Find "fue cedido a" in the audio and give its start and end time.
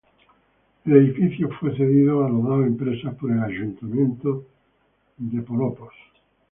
1.59-2.29